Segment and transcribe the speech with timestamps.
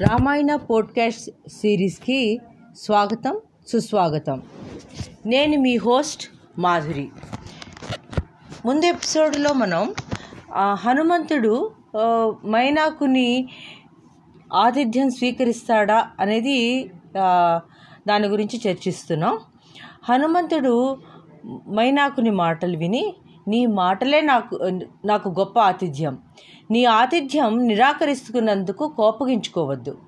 [0.00, 2.40] Ramayana podcast సిరీస్కి
[2.76, 4.42] స్వాగతం సుస్వాగతం.
[5.26, 6.28] నేను మీ హోస్ట్
[6.58, 7.08] మాధురి.
[8.66, 9.94] ముందు ఎపిసోడ్లో మనం
[10.72, 11.72] హనుమంతుడు
[12.46, 13.48] మైనాకుని
[14.54, 16.90] ఆతిథ్యం స్వీకరిస్తాడా అనేది
[18.08, 19.38] దాని గురించి చర్చిస్తున్నాం.
[20.08, 20.96] హనుమంతుడు
[21.70, 23.14] మైనాకుని మాటలు విని
[23.48, 24.54] నీ మాటలే నాకు
[25.04, 26.18] నాకు గొప్ప ఆతిథ్యం.
[26.70, 29.98] నీ ఆతిథ్యం నిరాకరిస్తున్నందుకు కోపగించుకోవద్దు.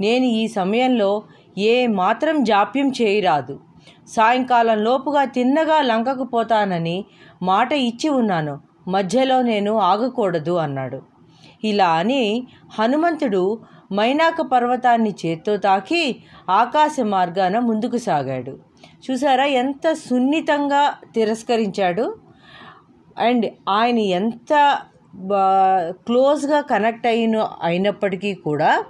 [0.00, 1.22] నేను ఈ సమయంలో
[1.58, 3.60] ఏ మాత్రం జాప్యం చేయరాదు.
[4.08, 7.04] సాయంకాలం లోపుగా తిన్నగా లంకకు పోతానని
[7.42, 8.60] మాట ఇచ్చి ఉన్నాను.
[8.88, 11.02] మధ్యలో నేను ఆగకూడదు అన్నాడు.
[11.64, 12.46] ఇలా అని
[12.78, 13.60] హనుమంతుడు
[13.92, 16.16] మైనాక పర్వతాన్ని చేత్తో తాకి
[16.50, 18.58] ఆకాశ మార్గాన ముందుకు సాగాడు.
[19.10, 22.16] చూసారా ఎంత సున్నితంగా తిరస్కరించాడు.
[23.18, 24.78] అండ్ ఆయన ఎంత
[26.06, 28.84] క్లోజ్గా కనెక్ట్ అయిన అయినప్పటికీ కూడా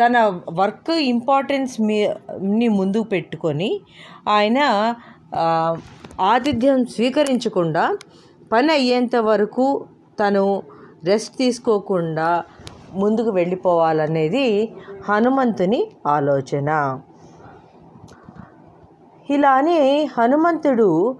[0.00, 3.80] తన వర్క్ ఇంపార్టెన్స్ మీ ముందుకు పెట్టుకొని
[4.28, 4.58] ఆయన
[6.20, 7.98] ఆతిథ్యం స్వీకరించకుండా
[8.52, 9.86] పని అయ్యేంత వరకు
[10.20, 10.62] తను
[11.04, 12.44] రెస్ట్ తీసుకోకుండా
[12.92, 14.74] ముందుకు వెళ్ళిపోవాలనేది
[15.08, 17.00] హనుమంతుని ఆలోచన.
[19.30, 21.16] ఇలానే హనుమంతుడు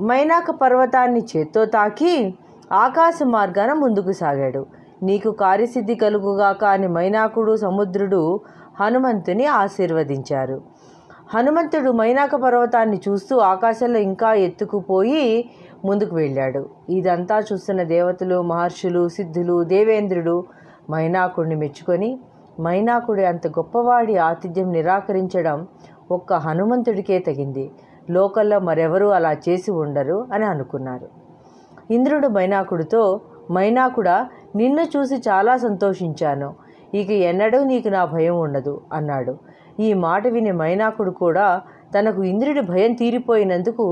[0.00, 2.34] మైనాక పర్వతాన్ని చేత్తో తాకి
[2.72, 4.66] ఆకాశ మార్గాన ముందుకు సాగాడు.
[5.02, 8.40] నీకు కార్యసిద్ధి కలుగుగాక అని మైనాకుడు సముద్రుడు
[8.80, 10.62] హనుమంతుని ఆశీర్వదించారు.
[11.34, 15.50] హనుమంతుడు మైనాక పర్వతాన్ని చూస్తూ ఆకాశంలో ఇంకా ఎత్తుకుపోయి
[15.84, 16.70] ముందుకు వెళ్ళాడు.
[16.88, 20.44] ఇదంతా చూస్తున్న దేవతలు మహర్షులు సిద్ధులు దేవేంద్రుడు
[20.90, 22.18] మైనాకుడిని మెచ్చుకొని
[22.60, 25.66] మైనాకుడి అంత గొప్పవాడి ఆతిథ్యం నిరాకరించడం
[26.10, 27.70] ఒక్క హనుమంతుడికే తగింది.
[28.10, 31.21] లోకల్లో మరెవరూ అలా చేసి ఉండరు అని అనుకున్నారు.
[31.94, 33.02] ఇంద్రుడు మైనాకుడితో
[33.56, 34.16] మైనాకుడా
[34.60, 36.48] నిన్ను చూసి చాలా సంతోషించాను.
[37.00, 39.34] ఇక ఎన్నడూ నీకు నా భయం ఉండదు అన్నాడు.
[39.86, 41.46] ఈ మాట విని మైనాకుడు కూడా
[41.94, 43.86] తనకు ఇంద్రుడి భయం తీరిపోయినందుకు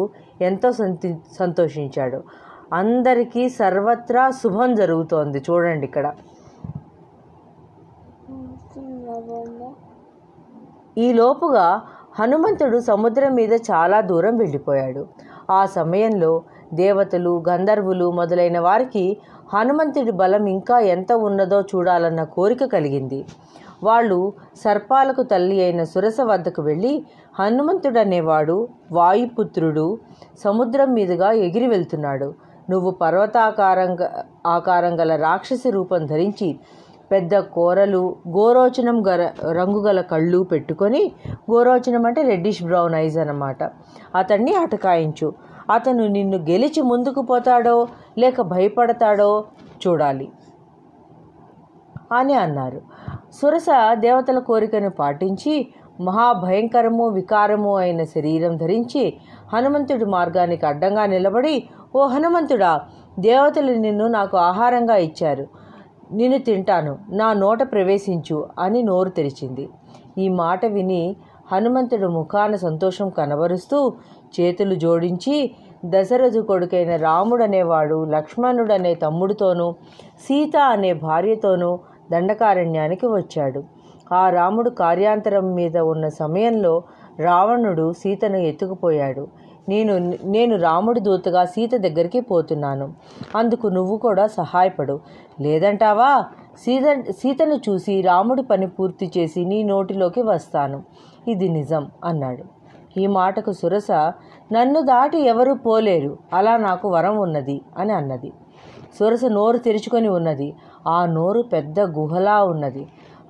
[0.48, 1.08] ఎంతో సంతి
[1.38, 2.18] సంతోషించాడు.
[2.80, 6.06] అందరికీ సర్వత్రా శుభం జరుగుతోంది చూడండి ఇక్కడ.
[11.04, 11.66] ఈ లోపుగా
[12.18, 15.02] హనుమంతుడు సముద్రం మీద చాలా దూరం వెళ్ళిపోయాడు.
[15.58, 16.32] ఆ సమయంలో
[16.74, 19.16] దేవతలు గంధర్వులు మొదలైన వారికి
[19.54, 23.24] హనుమంతుడి బలం ఇంకా ఎంత ఉన్నదో చూడాలన్న కోరిక కలిగింది.
[23.82, 24.32] వాళ్ళు
[24.64, 27.06] సర్పాలకు తల్లి అయిన సురస వద్దకు వెళ్ళి
[27.38, 29.98] హనుమంతుడనేవాడు వాయుపుత్రుడు
[30.44, 32.34] సముద్రం మీదుగా ఎగిరి వెళ్తున్నాడు.
[32.70, 36.58] నువ్వు పర్వతాకారంగా ఆకారం గల రాక్షసి రూపం ధరించి
[37.12, 41.12] పెద్ద కూరలు గోరోచనం గల రంగు గల కళ్ళు పెట్టుకొని
[41.50, 43.62] గోరోచనం అంటే రెడ్డిష్ బ్రౌన్ ఐజ్ అన్నమాట.
[44.14, 45.34] అతన్ని అటకాయించు.
[45.70, 47.88] అతను నిన్ను గెలిచి ముందుకు పోతాడో
[48.18, 49.44] లేక భయపడతాడో
[49.86, 50.28] చూడాలి
[52.12, 52.80] అని అన్నారు.
[53.32, 55.54] సురస దేవతల కోరికను పాటించి
[56.00, 59.02] మహాభయంకరము వికారము అయిన శరీరం ధరించి
[59.52, 62.80] హనుమంతుడి మార్గానికి అడ్డంగా నిలబడి ఓ హనుమంతుడా
[63.18, 65.46] దేవతలు నిన్ను నాకు ఆహారంగా ఇచ్చారు.
[66.12, 66.98] నిన్ను తింటాను.
[67.10, 69.68] నా నోట ప్రవేశించు అని నోరు తెరిచింది.
[70.18, 71.16] ఈ మాట విని
[71.52, 73.92] హనుమంతుడు ముఖాన సంతోషం కనబరుస్తూ
[74.40, 75.50] చేతులు జోడించి
[75.84, 79.72] దశరథు కొడుకైన రాముడు అనేవాడు లక్ష్మణుడు అనే తమ్ముడితోనూ
[80.20, 81.78] సీత అనే భార్యతోనూ
[82.12, 83.64] దండకారణ్యానికి వచ్చాడు.
[84.12, 86.82] ఆ రాముడు కార్యాంతరం మీద ఉన్న సమయంలో
[87.20, 89.28] రావణుడు సీతను ఎత్తుకుపోయాడు.
[89.68, 92.92] నేను నేను రాముడి దూతగా సీత దగ్గరికి పోతున్నాను.
[93.36, 95.00] అందుకు నువ్వు కూడా సహాయపడు.
[95.40, 96.24] లేదంటావా?
[96.58, 100.82] సీత సీతను చూసి రాముడి పని పూర్తి చేసి నీ నోటిలోకి వస్తాను.
[101.28, 102.59] ఇది నిజం అన్నాడు.
[102.96, 103.90] ఈ మాటకు సురస
[104.52, 106.18] నన్ను దాటి ఎవరు పోలేరు.
[106.32, 108.32] అలా నాకు వరం ఉన్నది అని అన్నది.
[108.98, 110.54] సురస నోరు తెరుచుకొని ఉన్నది.
[110.88, 112.86] ఆ నోరు పెద్ద గుహలా ఉన్నది.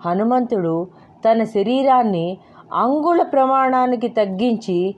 [0.06, 0.88] హనుమంతుడు
[1.24, 2.38] తన శరీరాన్ని
[2.74, 4.94] అంగుళ ప్రమాణానికి తగ్గించి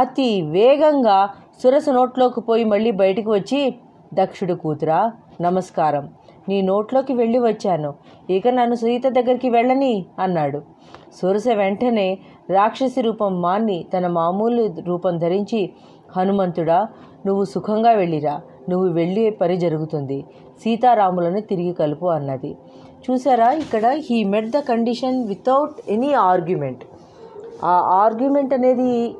[0.00, 1.28] అతి వేగంగా
[1.62, 3.74] సురస నోట్లోకి పోయి మళ్ళీ బయటికి వచ్చి
[4.14, 6.08] దక్షుడు కూతురా నమస్కారం.
[6.48, 7.94] నీ నోట్లోకి వెళ్ళి వచ్చాను.
[8.30, 10.62] ఇక నన్ను సీత దగ్గరికి వెళ్ళని అన్నాడు.
[11.22, 12.18] సురస వెంటనే
[12.50, 15.70] రాక్షసి రూపం మాన్ని తన మామూలు రూపం ధరించి
[16.16, 16.88] హనుమంతుడా
[17.26, 18.40] నువ్వు సుఖంగా వెళ్ళిరా.
[18.68, 20.24] నువ్వు వెళ్ళే పని జరుగుతుంది.
[20.60, 22.56] సీతారాములను తిరిగి కలుపు అన్నది.
[23.10, 23.50] చూసారా?
[23.50, 26.84] ఇక్కడ he met the condition without any argument
[27.64, 27.74] ఆ
[28.04, 29.14] ఆర్గ్యుమెంట్ అనేది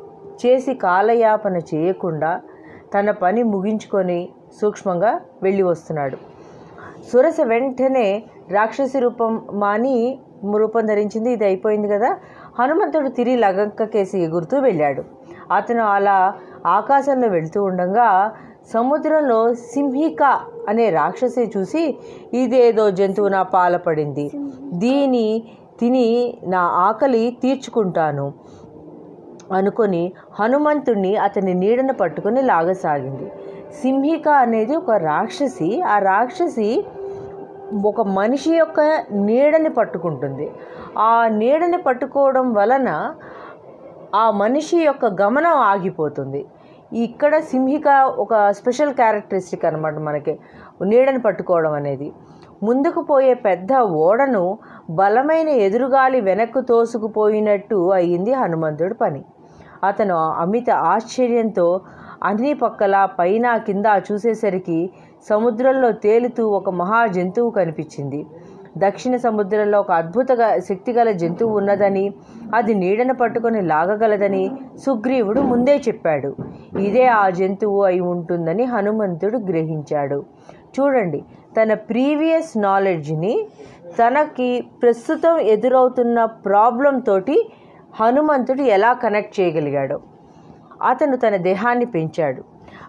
[0.47, 2.41] చేసి కాలయాపన చేయకుండా
[2.95, 4.29] తన పని ముగించుకొని
[4.61, 6.17] సూక్ష్మంగా వెళ్ళి వస్తున్నాడు.
[7.13, 10.19] సురస వెంటనే రాక్షసి రూపం మాని
[10.57, 11.33] రూపం ధరించింది.
[11.33, 12.17] ఇది అయిపోయింది కదా?
[12.58, 15.02] హనుమంతుడు తిరిగి లగంక కేసి ఎగురుతూ వెళ్ళాడు.
[15.52, 16.19] అతను అలా
[16.66, 18.08] ఆకాశంలో వెళ్తూ ఉండగా
[18.72, 20.22] సముద్రంలో సింహిక
[20.69, 21.82] అనే రాక్షసి చూసి
[22.40, 24.26] ఇదేదో జంతువు నా పాలపడింది.
[24.84, 25.26] దీని
[25.81, 26.08] తిని
[26.55, 28.26] నా ఆకలి తీర్చుకుంటాను
[29.58, 30.02] అనుకొని
[30.38, 33.26] హనుమంతుణ్ణి అతని నీడను పట్టుకొని లాగసాగింది.
[33.81, 35.70] సింహిక అనేది ఒక రాక్షసి.
[35.93, 36.69] ఆ రాక్షసి
[37.88, 38.81] ఒక మనిషి యొక్క
[39.12, 40.50] నీడని పట్టుకుంటుంది.
[40.99, 43.15] ఆ నీడని పట్టుకోవడం వలన
[44.15, 46.47] ఆ మనిషి యొక్క గమనం ఆగిపోతుంది.
[46.93, 47.88] ఇక్కడ సింహిక
[48.19, 50.38] ఒక స్పెషల్ క్యారెక్టరిస్టిక్ అనమాట మనకి
[50.82, 52.12] నీడని పట్టుకోవడం అనేది.
[52.62, 54.59] ముందుకు పోయే పెద్ద ఓడను
[54.91, 59.25] బలమైన ఎదురుగాలి వెనక్కు తోసుకుపోయినట్టు అయ్యింది హనుమంతుడి పని.
[59.85, 61.81] అతను అమిత ఆశ్చర్యంతో
[62.23, 64.91] అన్ని పక్కల పైన కింద చూసేసరికి
[65.29, 68.26] సముద్రంలో తేలుతూ ఒక మహా జంతువు కనిపించింది.
[68.79, 70.29] దక్షిణ సముద్రంలో ఒక అద్భుత
[70.69, 72.12] శక్తిగల జంతువు ఉన్నదని
[72.55, 74.50] అది నీడను పట్టుకొని లాగగలదని
[74.87, 76.37] సుగ్రీవుడు ముందే చెప్పాడు.
[76.79, 80.25] ఇదే ఆ జంతువు అయి ఉంటుందని హనుమంతుడు గ్రహించాడు.
[80.81, 81.25] చూడండి
[81.56, 83.49] తన ప్రీవియస్ నాలెడ్జ్ని
[83.99, 87.50] తనకి ప్రస్తుతం ఎదురవుతున్న ప్రాబ్లం తోటి
[88.00, 90.18] హనుమంతుడు ఎలా కనెక్ట్ చేయగలిగాడు.
[90.83, 92.45] అతను తన దేహాన్ని పెంచాడు.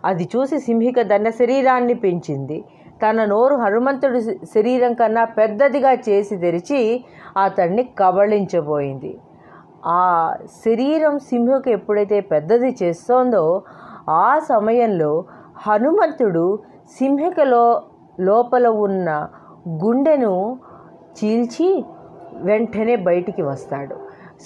[0.06, 2.64] అది చూసి సింహిక తన శరీరాన్ని పెంచింది.
[3.04, 7.04] తన నోరు హనుమంతుడి శరీరం కన్నా పెద్దదిగా చేసి తెరిచి
[7.44, 9.18] అతన్ని కబళించబోయింది.
[9.86, 10.34] ఆ
[10.66, 13.62] శరీరం సింహకు ఎప్పుడైతే పెద్దది చేస్తోందో
[14.10, 15.26] ఆ సమయంలో
[15.58, 16.60] హనుమంతుడు
[17.00, 17.82] సింహికలో
[18.20, 19.28] లోపల ఉన్న
[19.68, 20.60] గుండెను
[21.18, 21.86] చీల్చి
[22.36, 23.96] వెంటనే బయటికి వస్తాడు.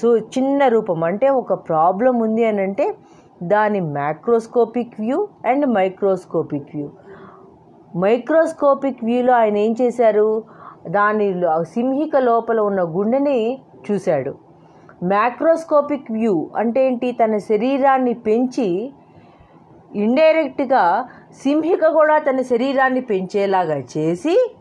[0.02, 2.96] సో చిన్న రూపం అంటే ఒక ప్రాబ్లం ఉంది అని అంటే
[3.48, 6.90] దాని macroscopic view and microscopic view.
[7.98, 10.44] Microscopic వ్యూలో ఆయన ఏం చేశారు?
[10.88, 13.62] దాని సింహిక లోపల ఉన్న గుండెని
[13.92, 14.36] చూశాడు.
[15.04, 17.12] మ్యాక్రోస్కోపిక్ వ్యూ అంటే ఏంటి?
[17.12, 18.94] తన శరీరాన్ని పెంచి
[19.96, 21.08] ఇండైరెక్ట్గా
[21.44, 24.56] సింహిక కూడా తన శరీరాన్ని పెంచేలాగా చేసి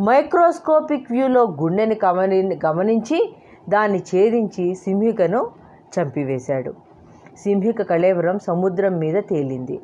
[0.00, 3.34] మైక్రోస్కోపిక్ వ్యూలో గుండెని గమని గమనించి
[3.68, 5.50] దాన్ని ఛేదించి సింహికను
[5.98, 6.74] చంపివేశాడు.
[7.38, 9.80] సింహిక కళేవరం సముద్రం మీద తేలింది.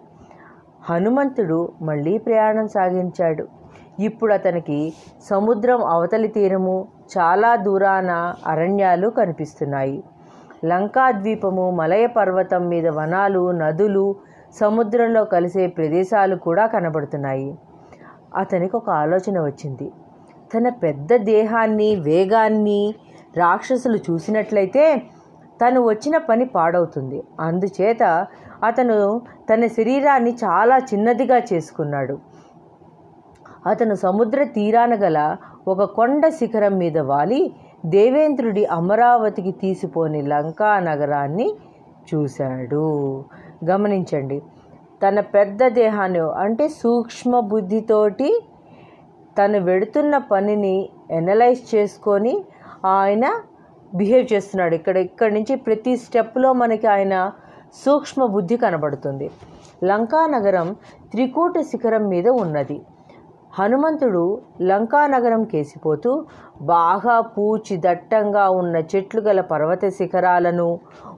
[0.83, 3.49] హనుమంతుడు మళ్ళీ ప్రయాణం సాగించాడు.
[4.00, 4.93] ఇప్పుడు అతనికి
[5.31, 10.03] సముద్రం అవతలి తీరము చాలా దూరాన అరణ్యాలు కనిపిస్తున్నాయి.
[10.65, 14.17] లంకా ద్వీపము మలయ పర్వతం మీద వనాలు నదులు
[14.61, 17.59] సముద్రంలో కలిసే ప్రదేశాలు కూడా కనబడుతున్నాయి.
[18.37, 19.93] అతనికి ఒక ఆలోచన వచ్చింది.
[20.55, 22.95] తన పెద్ద దేహాన్ని వేగాన్ని
[23.37, 25.03] రాక్షసులు చూసినట్లయితే
[25.60, 27.19] తను వచ్చిన పని పాడవుతుంది.
[27.40, 28.02] అందుచేత
[28.64, 28.96] అతను
[29.50, 32.16] తన శరీరాన్ని చాలా చిన్నదిగా చేసుకున్నాడు.
[33.66, 35.19] అతను సముద్ర తీరాన గల
[35.69, 37.40] ఒక కొండ శిఖరం మీద వాలి
[37.87, 41.49] దేవేంద్రుడి అమరావతికి తీసిపోని లంకా నగరాన్ని
[42.08, 42.87] చూశాడు.
[43.70, 44.38] గమనించండి
[45.02, 48.31] తన పెద్ద దేహాన్ని అంటే సూక్ష్మ బుద్ధితోటి
[49.38, 50.76] తను వెడుతున్న పనిని
[51.11, 52.34] ఎనలైజ్ చేసుకొని
[52.96, 53.26] ఆయన
[53.99, 54.75] బిహేవ్ చేస్తున్నాడు.
[54.75, 57.32] ఇక్కడ ఇక్కడి నుంచి ప్రతి స్టెప్లో మనకి ఆయన
[57.85, 59.26] సూక్ష్మ బుద్ధి కనబడుతుంది.
[59.85, 60.69] లంకా నగరం
[61.12, 62.79] త్రికూట శిఖరం మీద ఉన్నది.
[63.58, 64.25] హనుమంతుడు
[64.61, 66.11] లంకా నగరం కేసిపోతూ
[66.61, 70.67] బాగా పూచి దట్టంగా ఉన్న చెట్లు గల పర్వత శిఖరాలను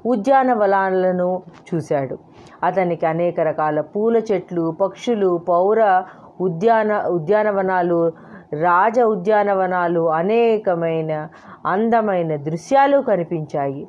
[0.06, 2.16] ఉద్యానవనాలను చూశాడు.
[2.64, 6.04] అతనికి అనేక రకాల పూల చెట్లు పక్షులు పౌర
[6.40, 8.12] ఉద్యాన ఉద్యానవనాలు
[8.52, 11.28] రాజ ఉద్యానవనాలు అనేకమైన
[11.66, 13.88] అందమైన దృశ్యాలు కనిపించాయి.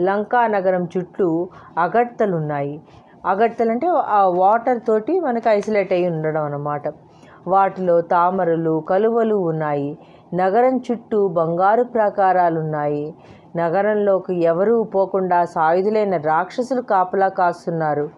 [0.00, 2.80] లంకా నగరం చుట్టూ అగడ్తలున్నాయి
[3.26, 6.82] అగడ్తలు అంటే ఆ వాటర్ తోటి మనకు ఐసోలేట్ అయి ఉండడం అన్నమాట.
[7.48, 9.98] వాటిలో తామరలు కలువలు ఉన్నాయి.
[10.34, 13.14] నగరం చుట్టూ బంగారు ప్రాకారాలు ఉన్నాయి
[13.56, 18.08] నగరంలోకి ఎవరూ పోకుండా సాయుధులైన రాక్షసులు కాపలా కాస్తున్నారు.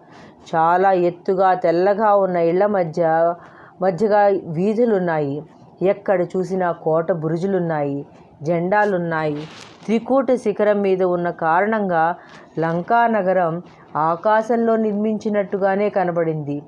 [0.55, 3.35] చాలా ఎత్తుగా తెల్లగా ఉన్న ఇళ్ళ మధ్య
[3.81, 4.21] మధ్యగా
[4.57, 5.43] వీధులున్నాయి.
[5.81, 8.05] ఎక్కడ చూసినా కోట బురుజులున్నాయి
[8.43, 9.43] జెండాలున్నాయి.
[9.85, 12.15] త్రికూట శిఖరం మీద ఉన్న కారణంగా
[12.59, 13.61] లంకా నగరం
[13.95, 16.61] ఆకాశంలో నిర్మించినట్టుగానే కనబడింది.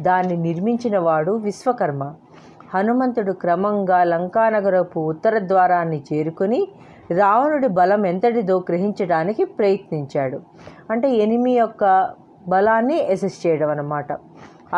[0.00, 2.14] దాన్ని నిర్మించిన వాడు విశ్వకర్మ.
[2.74, 6.68] హనుమంతుడు క్రమంగా లంకానగరపు ఉత్తర ద్వారాన్ని చేరుకుని
[7.16, 10.40] రావణుడి బలం ఎంతటిదో గ్రహించడానికి ప్రయత్నించాడు.
[10.90, 12.10] అంటే ఎనిమి యొక్క
[12.48, 14.12] బలాన్ని ఎసెస్ చేయడం అన్నమాట.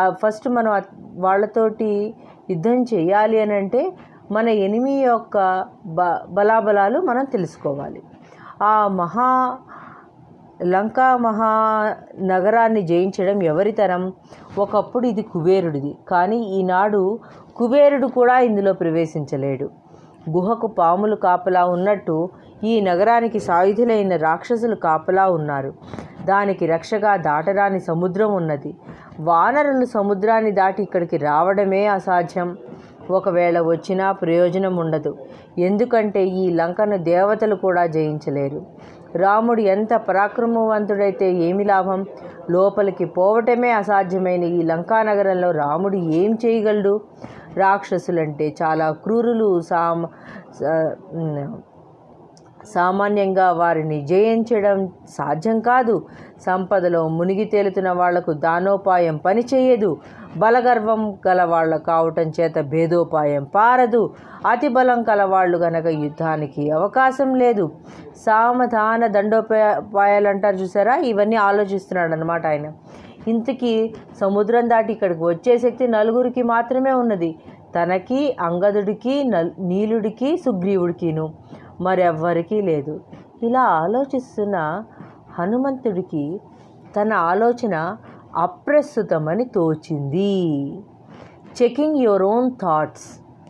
[0.08, 0.82] ఫస్ట్ మనం
[1.16, 2.14] వాళ్ళతోటి
[2.50, 3.82] యుద్ధం చేయాలి అని అంటే
[4.32, 5.36] మన ఎనిమి యొక్క
[5.86, 8.00] బ బలాబలాలు మనం తెలుసుకోవాలి.
[8.62, 9.28] ఆ మహా
[10.72, 11.50] లంకా మహా
[12.32, 14.02] నగరాన్ని జయించడం ఎవరితరం
[14.58, 15.92] ఒకప్పుడు ఇది కుబేరుడిది.
[16.08, 17.02] కానీ ఈనాడు
[17.56, 19.68] కుబేరుడు కూడా ఇందులో ప్రవేశించలేడు.
[20.30, 22.16] గుహకు పాములు కాపలా ఉన్నట్టు
[22.64, 25.72] ఈ నగరానికి సాయుధులైన రాక్షసులు కాపలా ఉన్నారు.
[26.24, 28.76] దానికి రక్షగా దాటరాని సముద్రం ఉన్నది.
[29.20, 32.56] వానరులు సముద్రాన్ని దాటి ఇక్కడికి రావడమే అసాధ్యం.
[33.10, 35.18] ఒకవేళ వచ్చినా ప్రయోజనం ఉండదు.
[35.58, 38.66] ఎందుకంటే ఈ లంకను దేవతలు కూడా జయించలేరు.
[39.16, 42.06] రాముడు ఎంత పరాక్రమవంతుడైతే ఏమి లాభం?
[42.50, 47.00] లోపలికి పోవటమే అసాధ్యమైన ఈ లంకా నగరంలో రాముడు ఏం చేయగలడు?
[47.56, 50.06] రాక్షసులంటే చాలా క్రూరులు సామ
[52.74, 56.06] సామాన్యంగా వారిని జయించడం సాధ్యం కాదు.
[56.46, 59.90] సంపదలో మునిగి తేలుతున్న వాళ్ళకు దానోపాయం పనిచేయదు
[60.36, 64.02] బలగర్వం గలవాళ్ళ కావటం చేత భేదోపాయం పారదు.
[64.46, 67.70] అతి బలం కలవాళ్ళు గనక యుద్ధానికి అవకాశం లేదు.
[68.26, 70.96] సామధాన దండోపాయాలు అంటారు చూసారా?
[71.10, 72.72] ఇవన్నీ ఆలోచిస్తున్నాడు అనమాట ఆయన.
[73.28, 73.72] ఇంతకీ
[74.20, 77.30] సముద్రం దాటి ఇక్కడికి వచ్చే శక్తి నలుగురికి మాత్రమే ఉన్నది.
[77.74, 81.26] తనకి అంగదుడికి నల్ నీలుడికి సుగ్రీవుడికిను.
[81.80, 83.00] మరెవ్వరికీ లేదు.
[83.42, 84.84] ఇలా ఆలోచిస్తున్న
[85.38, 86.40] హనుమంతుడికి
[86.96, 87.96] తన ఆలోచన
[88.36, 90.32] అప్రస్తుతమని తోచింది.
[91.62, 93.08] Checking your own thoughts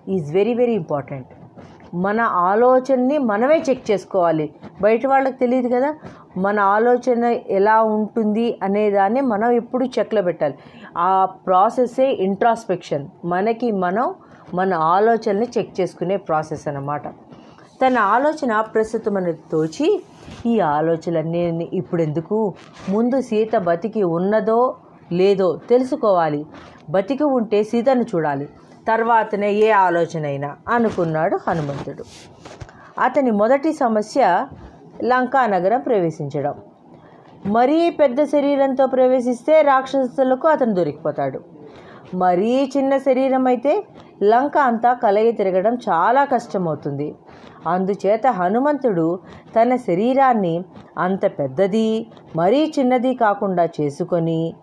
[0.08, 1.26] is very very important
[1.94, 4.54] మన ఆలోచనని మనమే చెక్ చేసుకోవాలి.
[4.82, 5.94] బయట వాళ్ళకి తెలియదు కదా
[6.36, 7.24] మన ఆలోచన
[7.58, 10.54] ఎలా ఉంటుంది అనేదాన్ని మనం ఎప్పుడు చెక్లో పెట్టాలి.
[10.96, 14.14] ఆ ప్రాసెస్సే ఇంట్రాస్పెక్షన్ మనకి మనం
[14.54, 17.02] మన ఆలోచనని చెక్ చేసుకునే ప్రాసెస్ అన్నమాట.
[17.86, 20.02] తన ఆలోచన ప్రస్తుతమని తోచి
[20.46, 22.54] ఈ ఆలోచనలన్నీ ఇప్పుడెందుకు?
[22.88, 24.76] ముందు సీత బతికి ఉన్నదో
[25.12, 26.46] లేదో తెలుసుకోవాలి.
[26.90, 28.48] బతికి ఉంటే సీతను చూడాలి.
[28.88, 32.04] తర్వాతనే ఏ ఆలోచన అయినా అనుకున్నాడు హనుమంతుడు.
[33.00, 34.46] అతని మొదటి సమస్య
[35.04, 36.54] లంకా నగరం ప్రవేశించడం.
[37.46, 41.40] మరీ పెద్ద శరీరంతో ప్రవేశిస్తే రాక్షసులకు అతను దొరికిపోతాడు.
[42.14, 43.84] మరీ చిన్న శరీరం అయితే
[44.22, 47.14] లంక అంతా కలయి తిరగడం చాలా కష్టమవుతుంది.
[47.68, 49.18] అందుచేత హనుమంతుడు
[49.56, 50.64] తన శరీరాన్ని
[50.98, 54.54] అంత పెద్దది మరీ చిన్నది కాకుండా చేసుకొని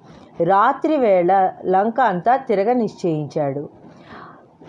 [0.43, 3.69] రాత్రి వేళ లంక అంతా తిరగ నిశ్చయించాడు.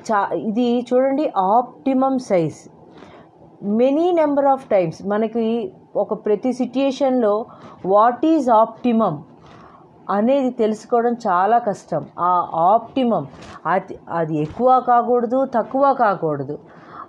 [0.02, 2.70] చా ఇది చూడండి optimum size.
[3.62, 7.47] Many number of times మనకి ఒక ప్రతి సిట్యుయేషన్లో
[7.87, 9.18] వాట్ ఈజ్ ఆప్టిమమ్
[10.11, 12.06] అనేది తెలుసుకోవడం చాలా కష్టం.
[12.18, 13.26] ఆ ఆప్టిమమ్
[13.66, 16.58] అది అది ఎక్కువ కాకూడదు తక్కువ కాకూడదు.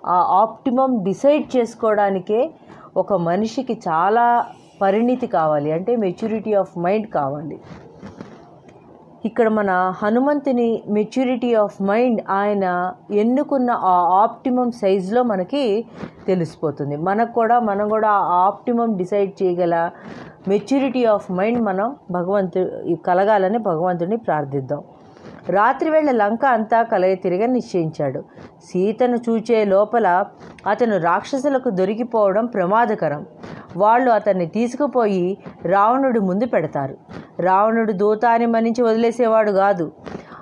[0.05, 2.51] ఆ ఆప్టిమమ్ డిసైడ్ చేసుకోవడానికే
[2.97, 4.45] ఒక మనిషికి చాలా
[4.81, 5.71] పరిణితి కావాలి.
[5.71, 7.59] అంటే మెచ్యూరిటీ ఆఫ్ మైండ్ కావాలి.
[9.25, 15.85] ఇక్కడ మన హనుమంతుని మెచ్యూరిటీ ఆఫ్ మైండ్ ఆయన ఎన్నుకున్న ఆ ఆప్టిమం సైజులో మనకి
[16.27, 16.95] తెలిసిపోతుంది.
[16.95, 19.89] మనకు కూడా మనం కూడా ఆ ఆప్టిమం డిసైడ్ చేయగల
[20.47, 22.69] మెచ్యూరిటీ ఆఫ్ మైండ్ మనం భగవంతు
[23.05, 24.83] కలగాలని భగవంతుడిని ప్రార్థిద్దాం.
[25.49, 28.23] రాత్రివేళ లంక అంతా కలయ తిరిగి నిశ్చయించాడు.
[28.63, 30.25] సీతను చూచే లోపల
[30.67, 33.25] అతను రాక్షసులకు దొరికిపోవడం ప్రమాదకరం.
[33.77, 36.97] వాళ్ళు అతన్ని తీసుకుపోయి రావణుడి ముందు పెడతారు.
[37.39, 39.91] రావణుడు దూతాన్ని మన్నించి వదిలేసేవాడు కాదు.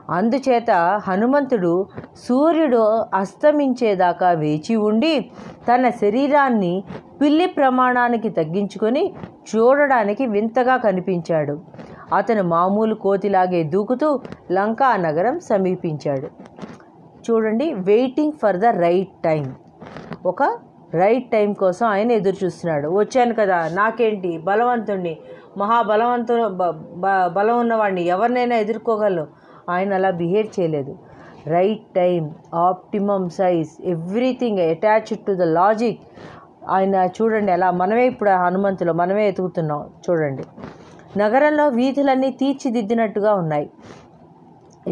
[0.10, 0.72] అందుచేత
[1.08, 1.88] హనుమంతుడు
[2.28, 5.30] సూర్యుడు అస్తమించేదాకా వేచి ఉండి
[5.74, 6.84] తన శరీరాన్ని
[7.22, 9.14] పిల్లి ప్రమాణానికి తగ్గించుకొని
[9.56, 11.60] చూడడానికి వింతగా కనిపించాడు.
[12.14, 14.20] అతను మామూలు కోతిలాగే దూకుతూ
[14.52, 16.28] లంకా నగరం సమీపించాడు.
[17.26, 19.56] చూడండి waiting for the right time
[20.26, 20.44] ఒక
[20.94, 24.38] రైట్ టైం కోసం ఆయన ఎదురు చూస్తున్నాడు వచ్చాను కదా నాకేంటి?
[24.38, 25.18] బలవంతుణ్ణి.
[25.58, 26.34] మహాబలవంతు
[27.36, 29.28] బలం ఉన్నవాడిని ఎవరినైనా ఎదుర్కోగలను.
[29.70, 30.96] ఆయన అలా బిహేవ్ చేయలేదు.
[31.48, 36.00] Right time optimum size everything attached to the logic
[36.70, 40.44] ఆయన చూడండి అలా మనమే ఇప్పుడు హనుమంతులు మనమే ఎతుకుతున్నాం చూడండి.
[41.24, 43.68] నగరంలో వీధులన్నీ తీర్చిదిద్దినట్టుగా ఉన్నాయి.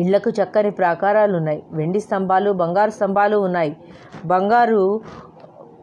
[0.01, 3.71] ఇళ్ళకు చక్కని ప్రాకారాలు ఉన్నాయి వెండి స్తంభాలు బంగారు స్తంభాలు ఉన్నాయి.
[4.31, 4.81] బంగారు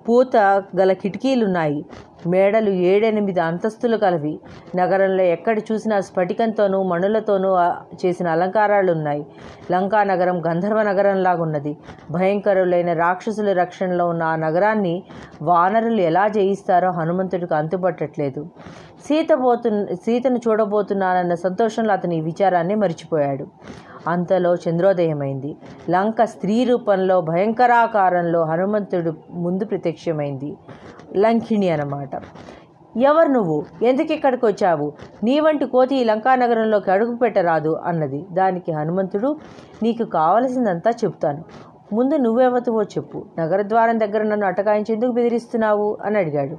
[0.06, 0.36] పూత
[0.78, 1.78] గల కిటికీలు ఉన్నాయి
[2.26, 4.40] మేడలు ఏడెనిమిది అంతస్తులు కలవి.
[4.76, 7.56] నగరంలో ఎక్కడ చూసినా స్ఫటికంతోనూ మణులతోనూ
[8.06, 9.26] చేసిన అలంకారాలు ఉన్నాయి
[9.72, 11.76] లంకా నగరం గంధర్వ నగరంలాగున్నది
[12.10, 15.02] భయంకరులైన రాక్షసుల రక్షణలో ఉన్న ఆ నగరాన్ని
[15.42, 18.46] వానరులు ఎలా జయిస్తారో హనుమంతుడికి అంతుపట్టట్లేదు.
[19.04, 23.46] సీత పోతు సీతను చూడబోతున్నానన్న సంతోషంలో అతని ఈ విచారాన్ని మరిచిపోయాడు.
[24.08, 25.56] అంతలో చంద్రోదయమైంది.
[25.90, 30.56] లంక స్త్రీ రూపంలో భయంకరాకారంలో హనుమంతుడు ముందు ప్రత్యక్షమైంది.
[31.16, 32.10] లంకిణి అన్నమాట.
[33.00, 33.64] ఎవరు నువ్వు?
[33.82, 34.92] ఎందుకు ఇక్కడికి వచ్చావు?
[35.24, 38.26] నీ వంటి కోతి ఈ లంకా నగరంలోకి అడుగు పెట్టరాదు అన్నది.
[38.32, 39.36] దానికి హనుమంతుడు
[39.82, 41.44] నీకు కావలసిందంతా చెప్తాను.
[41.92, 43.24] ముందు నువ్వెవతువో చెప్పు?
[43.38, 45.98] నగర ద్వారం దగ్గర నన్ను అటకాయించేందుకు బెదిరిస్తున్నావు?
[46.04, 46.56] అని అడిగాడు.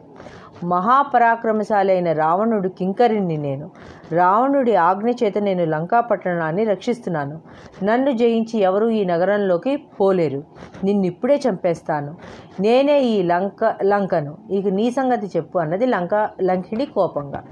[0.64, 3.72] మహాపరాక్రమశాలైన రావణుడు కింకరిని నేను.
[4.12, 7.42] రావణుడి ఆజ్ఞ చేత నేను లంకా పట్టణాన్ని రక్షిస్తున్నాను.
[7.84, 10.44] నన్ను జయించి ఎవరూ ఈ నగరంలోకి పోలేరు.
[10.84, 12.16] నిన్నిప్పుడే చంపేస్తాను.
[12.60, 14.38] నేనే ఈ లంక లంకను.
[14.52, 17.44] ఇక నీ సంగతి చెప్పు అన్నది లంక లంకిడి కోపంగా.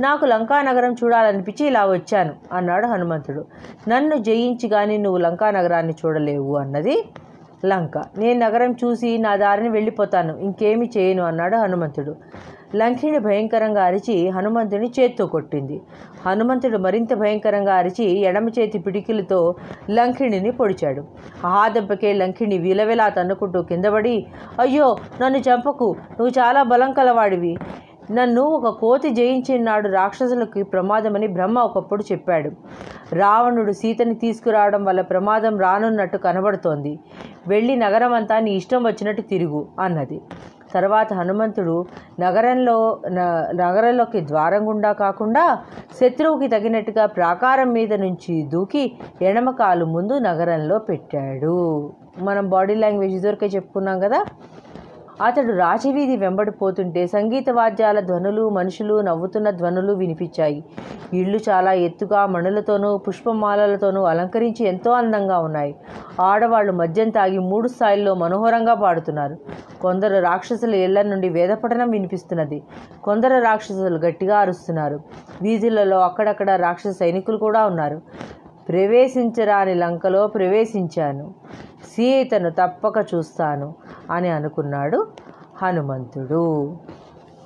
[0.00, 3.46] నాకు లంకా నగరం చూడాలనిపించి ఇలా వచ్చాను అన్నాడు హనుమంతుడు.
[3.88, 7.04] నన్ను జయించి కానీ నువ్వు లంకా నగరాన్ని చూడలేవు అన్నది
[7.64, 7.98] లంక.
[8.18, 10.38] నేను నగరం చూసి నా దారిని వెళ్ళిపోతాను.
[10.38, 12.16] ఇంకేమి చేయను అన్నాడు హనుమంతుడు.
[12.76, 15.80] లంకిని భయంకరంగా అరిచి హనుమంతుని చేత్తో కొట్టింది.
[16.26, 19.54] హనుమంతుడు మరింత భయంకరంగా అరిచి ఎడమ చేతి పిడికిలతో
[19.90, 21.04] లంకిణిని పొడిచాడు.
[21.46, 24.26] ఆ దెబ్బకే లంకిణి విలవిలా తన్నుకుంటూ కిందపడి
[24.60, 25.96] అయ్యో నన్ను చంపకు.
[26.20, 27.56] నువ్వు చాలా బలం కలవాడివి.
[28.12, 32.50] నన్ను ఒక కోతి జయించినాడు రాక్షసులకి ప్రమాదమని బ్రహ్మ ఒకప్పుడు చెప్పాడు.
[33.14, 36.98] రావణుడు సీతని తీసుకురావడం వల్ల ప్రమాదం రానున్నట్టు కనబడుతోంది.
[37.48, 40.20] వెళ్ళి నగరం అంతా నీ ఇష్టం వచ్చినట్టు తిరుగు అన్నది.
[40.74, 41.86] తర్వాత హనుమంతుడు
[42.20, 45.58] నగరంలో న- నగరంలోకి ద్వారం గుండా కాకుండా
[46.00, 51.92] శత్రువుకి తగినట్టుగా ప్రాకారం మీద నుంచి దూకి ఎడమకాలు ముందు నగరంలో పెట్టాడు.
[52.18, 54.24] మనం బాడీ లాంగ్వేజ్ ఇదివరకే చెప్పుకున్నాం కదా?
[55.24, 60.64] అతడు రాజవీధి వెంబడిపోతుంటే సంగీత వాద్యాల ధ్వనులు మనుషులు నవ్వుతున్న ధ్వనులు వినిపించాయి.
[61.14, 65.74] ఇళ్ళు చాలా ఎత్తుగా మణులతోనూ పుష్పమాలలతోనూ అలంకరించి ఎంతో అందంగా ఉన్నాయి.
[66.20, 69.36] ఆడవాళ్ళు మద్యం తాగి మూడు స్థాయిల్లో మనోహరంగా పాడుతున్నారు.
[69.80, 72.62] కొందరు రాక్షసుల ఇళ్ళ నుండి వేదపఠనం వినిపిస్తున్నది.
[73.04, 75.00] కొందరు రాక్షసులు గట్టిగా అరుస్తున్నారు.
[75.42, 78.02] వీధులలో అక్కడక్కడ రాక్షస సైనికులు కూడా ఉన్నారు.
[78.68, 81.34] ప్రవేశించరాని లంకలో ప్రవేశించాను.
[81.84, 83.74] సీతను తప్పక చూస్తాను
[84.10, 85.06] అని అనుకున్నాడు
[85.62, 86.76] హనుమంతుడు.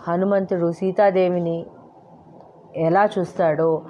[0.09, 1.67] హనుమంతుడు సీతాదేవిని
[2.77, 3.83] ఎలా చూస్తాడో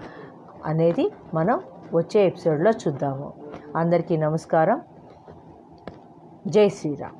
[0.64, 1.60] అనేది మనం
[1.94, 3.32] వచ్చే ఎపిసోడ్లో చూద్దాము.
[3.76, 4.80] అందరికీ నమస్కారం.
[6.46, 7.16] జై శ్రీరామ్.